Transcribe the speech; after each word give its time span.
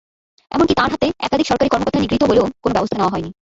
এমনকি 0.51 0.73
তাঁর 0.75 0.89
হাতে 0.93 1.07
একাধিক 1.19 1.47
সরকারি 1.47 1.69
কর্মকর্তা 1.69 1.99
নিগৃহীত 1.99 2.23
হলেও 2.29 2.45
কোনো 2.63 2.73
ব্যবস্থা 2.73 2.97
নেওয়া 2.97 3.13
হয়নি। 3.13 3.29